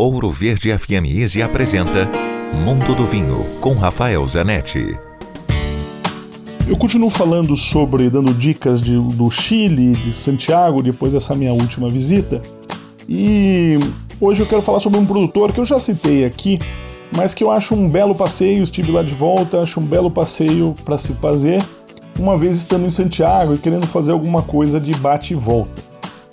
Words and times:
Ouro 0.00 0.30
Verde 0.30 0.78
FM 0.78 1.10
Easy 1.12 1.42
apresenta 1.42 2.08
Mundo 2.54 2.94
do 2.94 3.04
Vinho 3.04 3.58
com 3.60 3.74
Rafael 3.74 4.24
Zanetti. 4.28 4.96
Eu 6.68 6.76
continuo 6.76 7.10
falando 7.10 7.56
sobre, 7.56 8.08
dando 8.08 8.32
dicas 8.32 8.80
de, 8.80 8.96
do 8.96 9.28
Chile, 9.28 9.96
de 9.96 10.12
Santiago, 10.12 10.84
depois 10.84 11.14
dessa 11.14 11.34
minha 11.34 11.52
última 11.52 11.88
visita. 11.88 12.40
E 13.08 13.76
hoje 14.20 14.40
eu 14.40 14.46
quero 14.46 14.62
falar 14.62 14.78
sobre 14.78 15.00
um 15.00 15.04
produtor 15.04 15.52
que 15.52 15.58
eu 15.58 15.64
já 15.64 15.80
citei 15.80 16.24
aqui, 16.24 16.60
mas 17.10 17.34
que 17.34 17.42
eu 17.42 17.50
acho 17.50 17.74
um 17.74 17.90
belo 17.90 18.14
passeio. 18.14 18.62
Estive 18.62 18.92
lá 18.92 19.02
de 19.02 19.14
volta, 19.14 19.62
acho 19.62 19.80
um 19.80 19.84
belo 19.84 20.12
passeio 20.12 20.76
para 20.84 20.96
se 20.96 21.12
fazer, 21.14 21.60
uma 22.16 22.38
vez 22.38 22.54
estando 22.54 22.86
em 22.86 22.90
Santiago 22.90 23.56
e 23.56 23.58
querendo 23.58 23.88
fazer 23.88 24.12
alguma 24.12 24.42
coisa 24.42 24.78
de 24.78 24.94
bate 24.94 25.32
e 25.32 25.36
volta. 25.36 25.87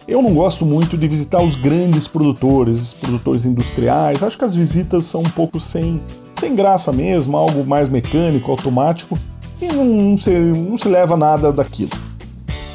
Eu 0.07 0.21
não 0.21 0.35
gosto 0.35 0.65
muito 0.65 0.95
de 0.95 1.07
visitar 1.07 1.41
os 1.41 1.55
grandes 1.55 2.07
produtores, 2.07 2.93
produtores 2.93 3.45
industriais. 3.45 4.21
Acho 4.21 4.37
que 4.37 4.45
as 4.45 4.55
visitas 4.55 5.03
são 5.05 5.21
um 5.21 5.29
pouco 5.29 5.59
sem, 5.59 5.99
sem 6.39 6.55
graça 6.55 6.91
mesmo, 6.91 7.35
algo 7.35 7.65
mais 7.65 7.89
mecânico, 7.89 8.51
automático 8.51 9.17
e 9.59 9.67
não, 9.67 9.85
não, 9.85 10.17
se, 10.17 10.29
não 10.29 10.77
se 10.77 10.87
leva 10.87 11.17
nada 11.17 11.51
daquilo. 11.51 11.91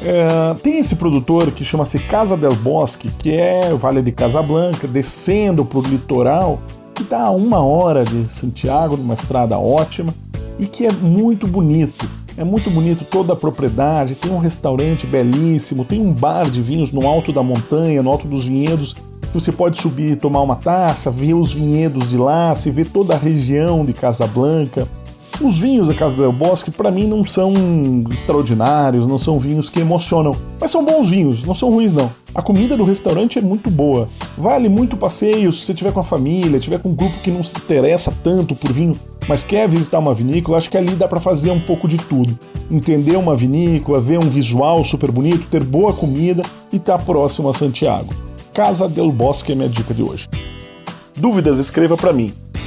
É, 0.03 0.53
tem 0.55 0.79
esse 0.79 0.95
produtor 0.95 1.51
que 1.51 1.63
chama-se 1.63 1.99
Casa 1.99 2.35
del 2.35 2.55
Bosque, 2.55 3.09
que 3.09 3.31
é 3.33 3.71
o 3.71 3.77
Vale 3.77 4.01
de 4.01 4.11
Casablanca, 4.11 4.87
descendo 4.87 5.63
para 5.63 5.79
o 5.79 5.81
litoral, 5.83 6.59
que 6.93 7.03
está 7.03 7.21
a 7.21 7.31
uma 7.31 7.63
hora 7.63 8.03
de 8.03 8.27
Santiago, 8.27 8.97
numa 8.97 9.13
estrada 9.13 9.57
ótima, 9.57 10.13
e 10.59 10.65
que 10.65 10.85
é 10.85 10.91
muito 10.91 11.47
bonito. 11.47 12.09
É 12.41 12.43
muito 12.43 12.71
bonito 12.71 13.05
toda 13.05 13.33
a 13.33 13.35
propriedade, 13.35 14.15
tem 14.15 14.31
um 14.31 14.39
restaurante 14.39 15.05
belíssimo, 15.05 15.85
tem 15.85 16.01
um 16.01 16.11
bar 16.11 16.49
de 16.49 16.59
vinhos 16.59 16.91
no 16.91 17.07
alto 17.07 17.31
da 17.31 17.43
montanha, 17.43 18.01
no 18.01 18.09
alto 18.09 18.27
dos 18.27 18.45
vinhedos, 18.45 18.95
você 19.31 19.51
pode 19.51 19.79
subir 19.79 20.15
tomar 20.15 20.41
uma 20.41 20.55
taça, 20.55 21.11
ver 21.11 21.35
os 21.35 21.53
vinhedos 21.53 22.09
de 22.09 22.17
lá, 22.17 22.55
se 22.55 22.71
vê 22.71 22.83
toda 22.83 23.13
a 23.13 23.17
região 23.17 23.85
de 23.85 23.93
Casablanca. 23.93 24.87
Os 25.43 25.59
vinhos 25.59 25.87
da 25.87 25.95
Casa 25.95 26.17
del 26.17 26.31
Bosque, 26.31 26.69
para 26.69 26.91
mim, 26.91 27.07
não 27.07 27.25
são 27.25 27.51
extraordinários, 28.11 29.07
não 29.07 29.17
são 29.17 29.39
vinhos 29.39 29.71
que 29.71 29.79
emocionam, 29.79 30.35
mas 30.59 30.69
são 30.69 30.85
bons 30.85 31.09
vinhos, 31.09 31.43
não 31.43 31.55
são 31.55 31.71
ruins 31.71 31.95
não. 31.95 32.11
A 32.35 32.43
comida 32.43 32.77
do 32.77 32.83
restaurante 32.83 33.39
é 33.39 33.41
muito 33.41 33.71
boa, 33.71 34.07
vale 34.37 34.69
muito 34.69 34.95
passeio 34.95 35.51
se 35.51 35.65
você 35.65 35.73
tiver 35.73 35.91
com 35.91 35.99
a 35.99 36.03
família, 36.03 36.59
tiver 36.59 36.77
com 36.77 36.89
um 36.89 36.93
grupo 36.93 37.17
que 37.23 37.31
não 37.31 37.41
se 37.41 37.55
interessa 37.57 38.13
tanto 38.23 38.53
por 38.53 38.71
vinho, 38.71 38.95
mas 39.27 39.43
quer 39.43 39.67
visitar 39.67 39.97
uma 39.97 40.13
vinícola, 40.13 40.57
acho 40.57 40.69
que 40.69 40.77
ali 40.77 40.93
dá 40.93 41.07
para 41.07 41.19
fazer 41.19 41.49
um 41.49 41.59
pouco 41.59 41.87
de 41.87 41.97
tudo. 41.97 42.37
Entender 42.69 43.15
uma 43.15 43.35
vinícola, 43.35 43.99
ver 43.99 44.19
um 44.19 44.29
visual 44.29 44.85
super 44.85 45.11
bonito, 45.11 45.47
ter 45.47 45.63
boa 45.63 45.91
comida 45.91 46.43
e 46.71 46.75
estar 46.75 46.99
tá 46.99 47.03
próximo 47.03 47.49
a 47.49 47.53
Santiago. 47.53 48.13
Casa 48.53 48.87
del 48.87 49.11
Bosque 49.11 49.53
é 49.53 49.55
minha 49.55 49.69
dica 49.69 49.91
de 49.91 50.03
hoje. 50.03 50.29
Dúvidas, 51.17 51.57
escreva 51.57 51.97
para 51.97 52.13
mim 52.13 52.31